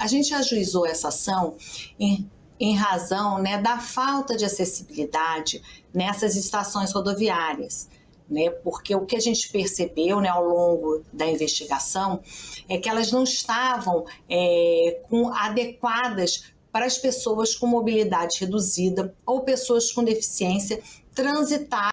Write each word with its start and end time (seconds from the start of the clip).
A 0.00 0.06
gente 0.06 0.32
ajuizou 0.32 0.86
essa 0.86 1.08
ação 1.08 1.58
em, 1.98 2.26
em 2.58 2.74
razão 2.74 3.38
né, 3.38 3.60
da 3.60 3.78
falta 3.78 4.34
de 4.34 4.46
acessibilidade 4.46 5.60
nessas 5.92 6.36
estações 6.36 6.90
rodoviárias. 6.90 7.86
Né, 8.26 8.48
porque 8.48 8.94
o 8.94 9.04
que 9.04 9.14
a 9.14 9.20
gente 9.20 9.50
percebeu 9.50 10.20
né, 10.20 10.28
ao 10.28 10.42
longo 10.42 11.02
da 11.12 11.26
investigação 11.26 12.22
é 12.66 12.78
que 12.78 12.88
elas 12.88 13.12
não 13.12 13.24
estavam 13.24 14.06
é, 14.26 15.02
com, 15.10 15.34
adequadas 15.34 16.44
para 16.72 16.86
as 16.86 16.96
pessoas 16.96 17.54
com 17.54 17.66
mobilidade 17.66 18.38
reduzida 18.40 19.14
ou 19.26 19.40
pessoas 19.42 19.92
com 19.92 20.02
deficiência 20.02 20.80
transitarem 21.14 21.92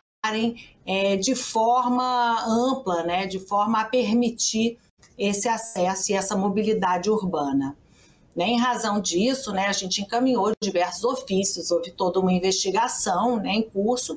é, 0.85 1.17
de 1.17 1.35
forma 1.35 2.45
ampla, 2.47 3.03
né, 3.03 3.25
de 3.25 3.39
forma 3.39 3.81
a 3.81 3.85
permitir 3.85 4.77
esse 5.17 5.49
acesso 5.49 6.11
e 6.11 6.15
essa 6.15 6.37
mobilidade 6.37 7.09
urbana. 7.09 7.75
Né, 8.37 8.49
em 8.49 8.59
razão 8.59 9.01
disso, 9.01 9.51
né, 9.51 9.65
a 9.65 9.71
gente 9.73 9.99
encaminhou 9.99 10.51
diversos 10.61 11.03
ofícios, 11.03 11.71
houve 11.71 11.89
toda 11.89 12.19
uma 12.19 12.31
investigação 12.31 13.37
né, 13.37 13.49
em 13.49 13.63
curso, 13.63 14.15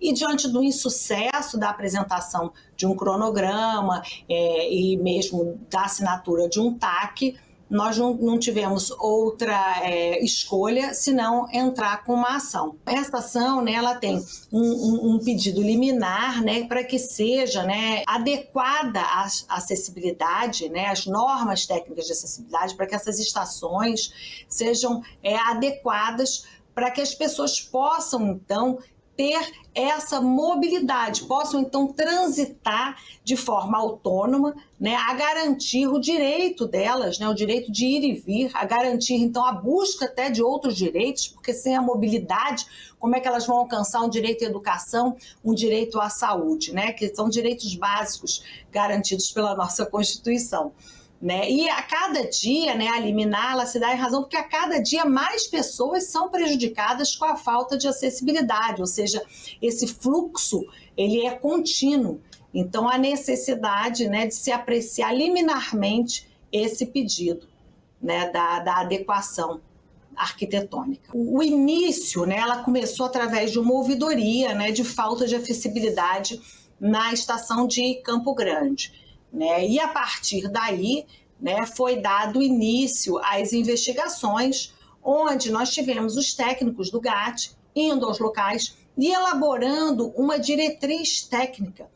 e 0.00 0.14
diante 0.14 0.48
do 0.48 0.62
insucesso 0.62 1.58
da 1.58 1.68
apresentação 1.68 2.54
de 2.74 2.86
um 2.86 2.96
cronograma 2.96 4.02
é, 4.26 4.72
e 4.72 4.96
mesmo 4.96 5.60
da 5.68 5.82
assinatura 5.82 6.48
de 6.48 6.58
um 6.58 6.72
TAC, 6.72 7.36
nós 7.70 7.96
não, 7.96 8.14
não 8.14 8.38
tivemos 8.38 8.90
outra 8.90 9.80
é, 9.84 10.22
escolha 10.24 10.92
senão 10.92 11.48
entrar 11.52 12.04
com 12.04 12.14
uma 12.14 12.36
ação. 12.36 12.76
Essa 12.84 13.18
ação, 13.18 13.62
né, 13.62 13.72
ela 13.72 13.94
tem 13.94 14.22
um, 14.52 14.60
um, 14.60 15.14
um 15.14 15.18
pedido 15.20 15.62
liminar, 15.62 16.42
né, 16.42 16.64
para 16.64 16.82
que 16.82 16.98
seja, 16.98 17.62
né, 17.62 18.02
adequada 18.06 19.00
à 19.00 19.28
acessibilidade, 19.48 20.68
né, 20.68 20.86
as 20.86 21.06
normas 21.06 21.64
técnicas 21.64 22.06
de 22.06 22.12
acessibilidade, 22.12 22.74
para 22.74 22.86
que 22.86 22.94
essas 22.96 23.20
estações 23.20 24.44
sejam 24.48 25.02
é, 25.22 25.36
adequadas 25.36 26.44
para 26.74 26.90
que 26.90 27.00
as 27.00 27.14
pessoas 27.14 27.60
possam 27.60 28.28
então 28.28 28.78
ter 29.16 29.52
essa 29.74 30.20
mobilidade, 30.20 31.24
possam 31.24 31.60
então 31.60 31.86
transitar 31.92 32.96
de 33.22 33.36
forma 33.36 33.78
autônoma, 33.78 34.54
né, 34.78 34.96
a 34.96 35.14
garantir 35.14 35.86
o 35.86 36.00
direito 36.00 36.66
delas, 36.66 37.18
né, 37.18 37.28
o 37.28 37.34
direito 37.34 37.70
de 37.70 37.86
ir 37.86 38.02
e 38.02 38.14
vir, 38.14 38.50
a 38.54 38.64
garantir 38.64 39.14
então 39.14 39.44
a 39.44 39.52
busca 39.52 40.06
até 40.06 40.30
de 40.30 40.42
outros 40.42 40.76
direitos, 40.76 41.28
porque 41.28 41.52
sem 41.52 41.76
a 41.76 41.82
mobilidade, 41.82 42.66
como 42.98 43.14
é 43.14 43.20
que 43.20 43.28
elas 43.28 43.46
vão 43.46 43.58
alcançar 43.58 44.00
um 44.00 44.08
direito 44.08 44.44
à 44.44 44.48
educação, 44.48 45.16
um 45.44 45.54
direito 45.54 46.00
à 46.00 46.08
saúde, 46.08 46.72
né, 46.72 46.92
que 46.92 47.14
são 47.14 47.28
direitos 47.28 47.74
básicos 47.74 48.42
garantidos 48.72 49.30
pela 49.30 49.54
nossa 49.54 49.86
Constituição. 49.86 50.72
Né? 51.20 51.50
E 51.50 51.68
a 51.68 51.82
cada 51.82 52.26
dia, 52.30 52.74
né, 52.74 52.88
a 52.88 52.98
liminar, 52.98 53.52
ela 53.52 53.66
se 53.66 53.78
dá 53.78 53.92
em 53.92 53.98
razão 53.98 54.22
porque 54.22 54.38
a 54.38 54.48
cada 54.48 54.78
dia 54.78 55.04
mais 55.04 55.46
pessoas 55.46 56.04
são 56.04 56.30
prejudicadas 56.30 57.14
com 57.14 57.26
a 57.26 57.36
falta 57.36 57.76
de 57.76 57.86
acessibilidade, 57.86 58.80
ou 58.80 58.86
seja, 58.86 59.22
esse 59.60 59.86
fluxo 59.86 60.64
ele 60.96 61.26
é 61.26 61.30
contínuo. 61.32 62.22
Então, 62.54 62.88
a 62.88 62.96
necessidade 62.96 64.08
né, 64.08 64.26
de 64.26 64.34
se 64.34 64.50
apreciar 64.50 65.12
liminarmente 65.12 66.26
esse 66.50 66.86
pedido 66.86 67.46
né, 68.00 68.30
da, 68.30 68.60
da 68.60 68.80
adequação 68.80 69.60
arquitetônica. 70.16 71.10
O 71.14 71.42
início, 71.42 72.24
né, 72.24 72.38
ela 72.38 72.62
começou 72.62 73.06
através 73.06 73.52
de 73.52 73.58
uma 73.58 73.72
ouvidoria 73.72 74.54
né, 74.54 74.70
de 74.72 74.84
falta 74.84 75.26
de 75.26 75.36
acessibilidade 75.36 76.40
na 76.80 77.12
estação 77.12 77.66
de 77.66 77.96
Campo 77.96 78.34
Grande. 78.34 79.09
Né? 79.32 79.66
E 79.68 79.78
a 79.78 79.88
partir 79.88 80.48
daí 80.48 81.06
né, 81.40 81.64
foi 81.66 81.96
dado 81.96 82.42
início 82.42 83.18
às 83.18 83.52
investigações, 83.52 84.74
onde 85.02 85.50
nós 85.50 85.70
tivemos 85.70 86.16
os 86.16 86.34
técnicos 86.34 86.90
do 86.90 87.00
GAT 87.00 87.52
indo 87.74 88.06
aos 88.06 88.18
locais 88.18 88.76
e 88.98 89.08
elaborando 89.08 90.08
uma 90.16 90.38
diretriz 90.38 91.22
técnica 91.22 91.88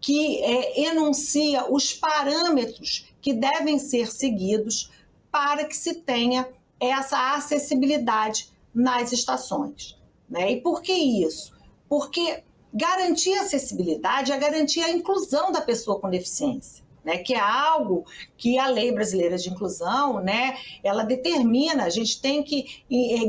que 0.00 0.42
é, 0.42 0.82
enuncia 0.82 1.72
os 1.72 1.94
parâmetros 1.94 3.06
que 3.22 3.32
devem 3.32 3.78
ser 3.78 4.12
seguidos 4.12 4.90
para 5.32 5.64
que 5.64 5.74
se 5.74 5.94
tenha 5.94 6.46
essa 6.78 7.34
acessibilidade 7.34 8.50
nas 8.74 9.12
estações. 9.12 9.98
Né? 10.28 10.52
E 10.52 10.60
por 10.60 10.82
que 10.82 10.92
isso? 10.92 11.52
Porque 11.88 12.42
Garantir 12.74 13.34
a 13.38 13.42
acessibilidade 13.42 14.32
é 14.32 14.36
garantir 14.36 14.80
a 14.80 14.90
inclusão 14.90 15.52
da 15.52 15.60
pessoa 15.60 16.00
com 16.00 16.10
deficiência. 16.10 16.82
Né, 17.04 17.18
que 17.18 17.34
é 17.34 17.38
algo 17.38 18.06
que 18.34 18.58
a 18.58 18.66
lei 18.66 18.90
brasileira 18.90 19.36
de 19.36 19.50
inclusão, 19.50 20.20
né, 20.20 20.56
ela 20.82 21.04
determina, 21.04 21.84
a 21.84 21.90
gente 21.90 22.18
tem 22.18 22.42
que 22.42 22.64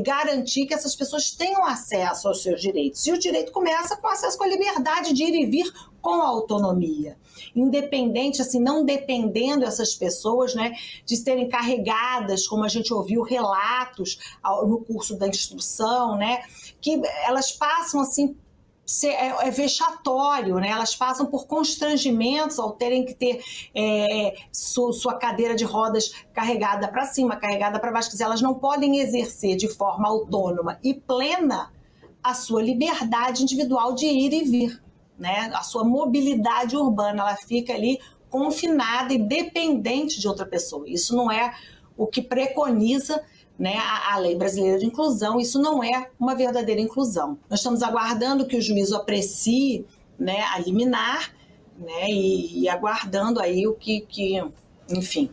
garantir 0.02 0.64
que 0.64 0.72
essas 0.72 0.96
pessoas 0.96 1.30
tenham 1.30 1.62
acesso 1.62 2.26
aos 2.26 2.42
seus 2.42 2.58
direitos. 2.58 3.06
E 3.06 3.12
o 3.12 3.18
direito 3.18 3.52
começa 3.52 3.94
com 3.94 4.08
acesso 4.08 4.38
com 4.38 4.44
a 4.44 4.46
liberdade 4.46 5.12
de 5.12 5.24
ir 5.24 5.34
e 5.34 5.44
vir 5.44 5.70
com 6.00 6.22
autonomia. 6.22 7.18
Independente, 7.54 8.40
assim, 8.40 8.60
não 8.60 8.82
dependendo 8.82 9.66
essas 9.66 9.94
pessoas, 9.94 10.54
né, 10.54 10.72
de 11.04 11.14
serem 11.14 11.46
carregadas, 11.46 12.48
como 12.48 12.64
a 12.64 12.68
gente 12.68 12.94
ouviu 12.94 13.20
relatos 13.20 14.18
no 14.66 14.82
curso 14.86 15.18
da 15.18 15.28
instrução, 15.28 16.16
né, 16.16 16.42
que 16.80 16.98
elas 17.26 17.52
passam, 17.52 18.00
assim, 18.00 18.34
é, 19.04 19.48
é, 19.48 19.50
vexatório, 19.50 20.56
né? 20.56 20.68
Elas 20.68 20.94
passam 20.94 21.26
por 21.26 21.46
constrangimentos 21.46 22.58
ao 22.58 22.72
terem 22.72 23.04
que 23.04 23.14
ter 23.14 23.42
é, 23.74 24.36
su, 24.52 24.92
sua 24.92 25.14
cadeira 25.14 25.54
de 25.56 25.64
rodas 25.64 26.12
carregada 26.32 26.86
para 26.88 27.04
cima, 27.04 27.36
carregada 27.36 27.80
para 27.80 27.90
baixo. 27.90 28.10
Elas 28.20 28.40
não 28.40 28.54
podem 28.54 28.98
exercer 29.00 29.56
de 29.56 29.68
forma 29.68 30.08
autônoma 30.08 30.78
e 30.82 30.94
plena 30.94 31.72
a 32.22 32.34
sua 32.34 32.62
liberdade 32.62 33.42
individual 33.42 33.92
de 33.94 34.06
ir 34.06 34.32
e 34.32 34.44
vir, 34.44 34.82
né? 35.18 35.50
A 35.54 35.62
sua 35.62 35.84
mobilidade 35.84 36.76
urbana, 36.76 37.22
ela 37.22 37.36
fica 37.36 37.72
ali 37.72 37.98
confinada 38.30 39.12
e 39.12 39.18
dependente 39.18 40.20
de 40.20 40.28
outra 40.28 40.46
pessoa. 40.46 40.88
Isso 40.88 41.16
não 41.16 41.30
é 41.30 41.54
o 41.96 42.06
que 42.06 42.22
preconiza 42.22 43.22
né, 43.58 43.76
a, 43.78 44.14
a, 44.14 44.18
lei 44.18 44.34
brasileira 44.34 44.78
de 44.78 44.86
inclusão. 44.86 45.40
Isso 45.40 45.60
não 45.60 45.82
é 45.82 46.10
uma 46.18 46.34
verdadeira 46.34 46.80
inclusão. 46.80 47.38
Nós 47.48 47.60
estamos 47.60 47.82
aguardando 47.82 48.46
que 48.46 48.56
o 48.56 48.62
juízo 48.62 48.96
aprecie 48.96 49.86
né, 50.18 50.42
a 50.52 50.58
liminar 50.58 51.32
né, 51.78 52.08
e, 52.08 52.62
e 52.62 52.68
aguardando 52.68 53.40
aí 53.40 53.66
o 53.66 53.74
que, 53.74 54.00
que 54.00 54.42
enfim, 54.88 55.30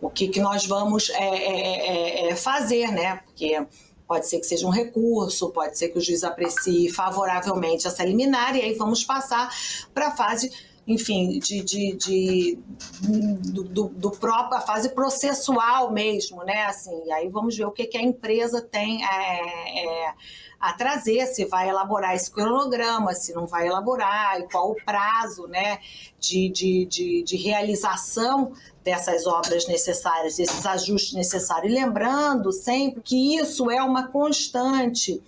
o 0.00 0.10
que, 0.10 0.28
que 0.28 0.40
nós 0.40 0.66
vamos 0.66 1.10
é, 1.10 1.16
é, 1.16 2.26
é, 2.26 2.28
é 2.30 2.36
fazer, 2.36 2.90
né? 2.92 3.16
Porque 3.24 3.66
pode 4.06 4.26
ser 4.28 4.38
que 4.38 4.46
seja 4.46 4.66
um 4.66 4.70
recurso, 4.70 5.50
pode 5.50 5.76
ser 5.76 5.88
que 5.88 5.98
o 5.98 6.00
juiz 6.00 6.22
aprecie 6.22 6.90
favoravelmente 6.92 7.86
essa 7.86 8.04
liminar, 8.04 8.56
e 8.56 8.62
aí 8.62 8.74
vamos 8.74 9.04
passar 9.04 9.50
para 9.92 10.08
a 10.08 10.16
fase 10.16 10.52
enfim, 10.86 11.38
de, 11.40 11.62
de, 11.62 11.92
de 11.96 12.58
do, 13.00 13.64
do, 13.64 13.88
do, 13.88 14.10
próprio, 14.12 14.58
a 14.58 14.60
fase 14.60 14.90
processual 14.90 15.92
mesmo, 15.92 16.44
né? 16.44 16.64
Assim, 16.66 17.10
aí 17.10 17.28
vamos 17.28 17.56
ver 17.56 17.64
o 17.64 17.72
que, 17.72 17.86
que 17.86 17.98
a 17.98 18.02
empresa 18.02 18.62
tem 18.62 19.04
é, 19.04 20.06
é, 20.06 20.14
a 20.60 20.72
trazer, 20.74 21.26
se 21.26 21.44
vai 21.44 21.68
elaborar 21.68 22.14
esse 22.14 22.30
cronograma, 22.30 23.14
se 23.14 23.34
não 23.34 23.46
vai 23.46 23.66
elaborar, 23.66 24.40
e 24.40 24.48
qual 24.48 24.70
o 24.70 24.76
prazo 24.76 25.48
né, 25.48 25.80
de, 26.20 26.48
de, 26.50 26.84
de, 26.86 27.22
de 27.22 27.36
realização 27.36 28.52
dessas 28.84 29.26
obras 29.26 29.66
necessárias, 29.66 30.36
desses 30.36 30.64
ajustes 30.64 31.14
necessários. 31.14 31.72
E 31.72 31.74
lembrando 31.74 32.52
sempre 32.52 33.02
que 33.02 33.36
isso 33.36 33.68
é 33.70 33.82
uma 33.82 34.06
constante 34.06 35.20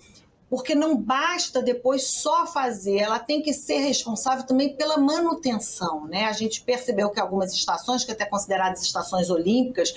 porque 0.49 0.73
não 0.73 0.97
basta 0.97 1.61
depois 1.61 2.03
só 2.07 2.47
fazer, 2.47 2.97
ela 2.97 3.19
tem 3.19 3.41
que 3.41 3.53
ser 3.53 3.77
responsável 3.77 4.45
também 4.45 4.75
pela 4.75 4.97
manutenção, 4.97 6.07
né? 6.07 6.25
A 6.25 6.33
gente 6.33 6.61
percebeu 6.61 7.11
que 7.11 7.19
algumas 7.19 7.53
estações, 7.53 8.03
que 8.03 8.11
até 8.11 8.25
consideradas 8.25 8.81
estações 8.81 9.29
olímpicas, 9.29 9.93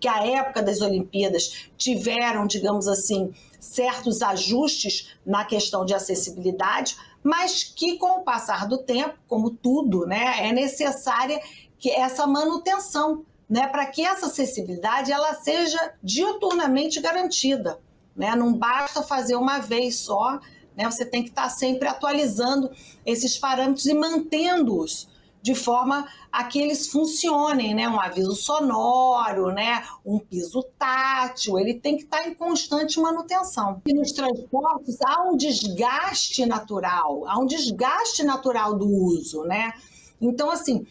que 0.00 0.08
a 0.08 0.26
época 0.26 0.60
das 0.60 0.80
Olimpíadas 0.80 1.68
tiveram, 1.76 2.46
digamos 2.46 2.88
assim, 2.88 3.32
certos 3.60 4.20
ajustes 4.20 5.16
na 5.24 5.44
questão 5.44 5.84
de 5.84 5.94
acessibilidade, 5.94 6.96
mas 7.22 7.62
que 7.62 7.96
com 7.96 8.18
o 8.18 8.24
passar 8.24 8.66
do 8.66 8.78
tempo, 8.78 9.14
como 9.28 9.50
tudo, 9.50 10.04
né, 10.04 10.48
é 10.48 10.52
necessária 10.52 11.40
que 11.78 11.90
essa 11.90 12.26
manutenção, 12.26 13.24
né, 13.48 13.68
para 13.68 13.86
que 13.86 14.04
essa 14.04 14.26
acessibilidade 14.26 15.12
ela 15.12 15.34
seja 15.34 15.94
diuturnamente 16.02 17.00
garantida. 17.00 17.78
Né? 18.14 18.34
Não 18.36 18.52
basta 18.52 19.02
fazer 19.02 19.36
uma 19.36 19.58
vez 19.58 19.96
só, 19.96 20.38
né? 20.76 20.90
você 20.90 21.04
tem 21.04 21.22
que 21.22 21.30
estar 21.30 21.48
sempre 21.48 21.88
atualizando 21.88 22.70
esses 23.04 23.38
parâmetros 23.38 23.86
e 23.86 23.94
mantendo-os 23.94 25.10
de 25.42 25.56
forma 25.56 26.06
a 26.30 26.44
que 26.44 26.60
eles 26.60 26.86
funcionem, 26.86 27.74
né? 27.74 27.88
Um 27.88 28.00
aviso 28.00 28.32
sonoro, 28.32 29.50
né? 29.52 29.84
Um 30.06 30.20
piso 30.20 30.62
tátil, 30.78 31.58
ele 31.58 31.74
tem 31.74 31.96
que 31.96 32.04
estar 32.04 32.26
em 32.28 32.32
constante 32.32 33.00
manutenção. 33.00 33.82
E 33.84 33.92
nos 33.92 34.12
transportes 34.12 34.98
há 35.04 35.24
um 35.24 35.36
desgaste 35.36 36.46
natural, 36.46 37.26
há 37.26 37.38
um 37.40 37.44
desgaste 37.44 38.22
natural 38.22 38.78
do 38.78 38.86
uso, 38.86 39.42
né? 39.42 39.72
Então, 40.20 40.48
assim, 40.48 40.86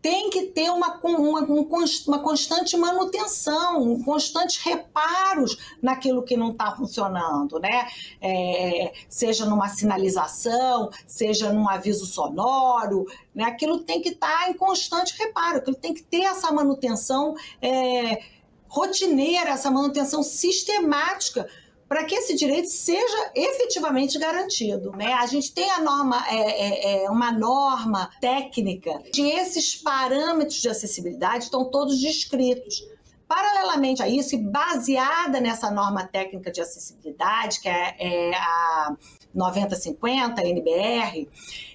tem 0.00 0.30
que 0.30 0.46
ter 0.46 0.70
uma, 0.70 1.00
uma, 1.02 1.40
uma 1.40 2.18
constante 2.20 2.76
manutenção, 2.76 3.82
um 3.82 4.02
constantes 4.02 4.62
reparos 4.62 5.56
naquilo 5.82 6.22
que 6.22 6.36
não 6.36 6.52
está 6.52 6.70
funcionando, 6.76 7.58
né? 7.58 7.88
É, 8.20 8.92
seja 9.08 9.44
numa 9.44 9.68
sinalização, 9.68 10.90
seja 11.06 11.52
num 11.52 11.68
aviso 11.68 12.06
sonoro, 12.06 13.06
né? 13.34 13.44
Aquilo 13.44 13.80
tem 13.80 14.00
que 14.00 14.10
estar 14.10 14.44
tá 14.44 14.50
em 14.50 14.54
constante 14.54 15.18
reparo, 15.18 15.58
aquilo 15.58 15.76
tem 15.76 15.92
que 15.92 16.02
ter 16.02 16.22
essa 16.22 16.52
manutenção 16.52 17.34
é, 17.60 18.22
rotineira, 18.68 19.50
essa 19.50 19.70
manutenção 19.70 20.22
sistemática 20.22 21.48
para 21.88 22.04
que 22.04 22.14
esse 22.14 22.34
direito 22.34 22.68
seja 22.68 23.30
efetivamente 23.34 24.18
garantido. 24.18 24.90
Né? 24.92 25.12
A 25.14 25.26
gente 25.26 25.52
tem 25.52 25.70
a 25.70 25.80
norma, 25.80 26.24
é, 26.28 26.36
é, 26.36 27.04
é, 27.04 27.10
uma 27.10 27.30
norma 27.30 28.10
técnica 28.20 29.02
de 29.12 29.22
esses 29.22 29.76
parâmetros 29.76 30.60
de 30.60 30.68
acessibilidade 30.68 31.44
estão 31.44 31.64
todos 31.70 32.00
descritos. 32.00 32.84
Paralelamente 33.28 34.02
a 34.02 34.08
isso, 34.08 34.36
e 34.36 34.38
baseada 34.38 35.40
nessa 35.40 35.70
norma 35.70 36.06
técnica 36.06 36.50
de 36.50 36.60
acessibilidade, 36.60 37.60
que 37.60 37.68
é, 37.68 37.96
é 37.98 38.34
a 38.36 38.96
9050, 39.34 40.42
NBR, 40.42 41.28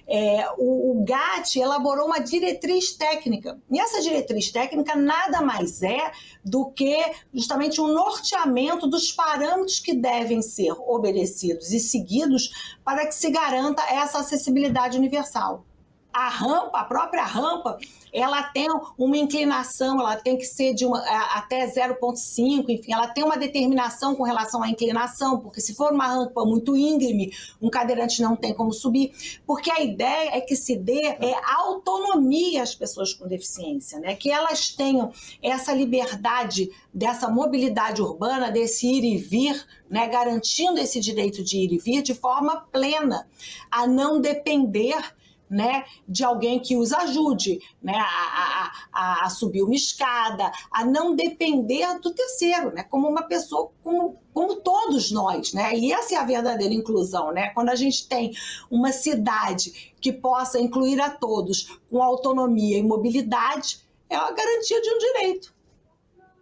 é, 0.08 0.46
o, 0.58 0.92
o 0.92 1.04
GAT 1.04 1.56
elaborou 1.56 2.06
uma 2.06 2.18
diretriz 2.18 2.96
técnica. 2.96 3.60
E 3.70 3.78
essa 3.78 4.00
diretriz 4.00 4.50
técnica 4.50 4.96
nada 4.96 5.42
mais 5.42 5.82
é 5.82 6.10
do 6.44 6.70
que 6.70 6.98
justamente 7.32 7.80
um 7.80 7.88
norteamento 7.88 8.86
dos 8.86 9.12
parâmetros 9.12 9.78
que 9.78 9.94
devem 9.94 10.42
ser 10.42 10.72
obedecidos 10.72 11.72
e 11.72 11.78
seguidos 11.78 12.74
para 12.84 13.06
que 13.06 13.14
se 13.14 13.30
garanta 13.30 13.82
essa 13.82 14.18
acessibilidade 14.18 14.96
universal 14.98 15.64
a 16.12 16.28
rampa, 16.28 16.78
a 16.78 16.84
própria 16.84 17.24
rampa, 17.24 17.78
ela 18.12 18.42
tem 18.42 18.68
uma 18.98 19.16
inclinação, 19.16 19.98
ela 19.98 20.16
tem 20.16 20.36
que 20.36 20.44
ser 20.44 20.74
de 20.74 20.84
uma, 20.84 21.00
até 21.34 21.66
0,5, 21.66 22.68
enfim, 22.68 22.92
ela 22.92 23.08
tem 23.08 23.24
uma 23.24 23.38
determinação 23.38 24.14
com 24.14 24.22
relação 24.22 24.62
à 24.62 24.68
inclinação, 24.68 25.40
porque 25.40 25.60
se 25.60 25.74
for 25.74 25.92
uma 25.92 26.06
rampa 26.06 26.44
muito 26.44 26.76
íngreme, 26.76 27.32
um 27.60 27.70
cadeirante 27.70 28.20
não 28.20 28.36
tem 28.36 28.52
como 28.52 28.72
subir, 28.72 29.40
porque 29.46 29.70
a 29.70 29.80
ideia 29.82 30.36
é 30.36 30.40
que 30.42 30.54
se 30.54 30.76
dê 30.76 31.06
é, 31.06 31.34
autonomia 31.56 32.62
às 32.62 32.74
pessoas 32.74 33.14
com 33.14 33.26
deficiência, 33.26 33.98
né? 33.98 34.14
que 34.14 34.30
elas 34.30 34.68
tenham 34.68 35.10
essa 35.42 35.72
liberdade 35.72 36.70
dessa 36.92 37.30
mobilidade 37.30 38.02
urbana, 38.02 38.50
desse 38.50 38.86
ir 38.86 39.04
e 39.04 39.16
vir, 39.16 39.66
né? 39.88 40.06
garantindo 40.08 40.78
esse 40.78 41.00
direito 41.00 41.42
de 41.42 41.56
ir 41.56 41.72
e 41.72 41.78
vir 41.78 42.02
de 42.02 42.14
forma 42.14 42.60
plena, 42.70 43.26
a 43.70 43.86
não 43.86 44.20
depender 44.20 45.02
né, 45.52 45.84
de 46.08 46.24
alguém 46.24 46.58
que 46.58 46.76
os 46.76 46.92
ajude 46.92 47.60
né, 47.82 47.94
a, 47.94 48.72
a, 48.90 49.26
a, 49.26 49.30
subir 49.30 49.62
uma 49.62 49.74
escada, 49.74 50.50
a 50.70 50.82
não 50.82 51.14
depender 51.14 52.00
do 52.00 52.12
terceiro, 52.14 52.72
né, 52.72 52.84
como 52.84 53.06
uma 53.06 53.22
pessoa, 53.24 53.70
como, 53.84 54.16
como 54.32 54.56
todos 54.56 55.10
nós. 55.10 55.52
Né? 55.52 55.76
E 55.76 55.92
essa 55.92 56.14
é 56.14 56.18
a 56.18 56.24
verdadeira 56.24 56.72
inclusão. 56.72 57.32
Né? 57.32 57.50
Quando 57.50 57.68
a 57.68 57.74
gente 57.74 58.08
tem 58.08 58.32
uma 58.70 58.92
cidade 58.92 59.92
que 60.00 60.10
possa 60.10 60.58
incluir 60.58 61.00
a 61.00 61.10
todos 61.10 61.78
com 61.90 62.02
autonomia 62.02 62.78
e 62.78 62.82
mobilidade, 62.82 63.80
é 64.08 64.16
a 64.16 64.30
garantia 64.30 64.80
de 64.80 64.90
um 64.90 64.98
direito. 64.98 65.54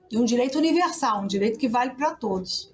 De 0.08 0.18
um 0.18 0.24
direito 0.24 0.56
universal, 0.56 1.22
um 1.22 1.26
direito 1.26 1.58
que 1.58 1.68
vale 1.68 1.90
para 1.90 2.14
todos. 2.14 2.72